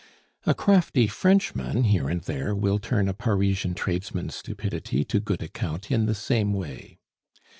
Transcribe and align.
A 0.47 0.55
crafty 0.55 1.05
Frenchman 1.05 1.83
here 1.83 2.09
and 2.09 2.21
there 2.23 2.55
will 2.55 2.79
turn 2.79 3.07
a 3.07 3.13
Parisian 3.13 3.75
tradesman's 3.75 4.33
stupidity 4.33 5.03
to 5.03 5.19
good 5.19 5.43
account 5.43 5.91
in 5.91 6.07
the 6.07 6.15
same 6.15 6.53
way. 6.53 6.97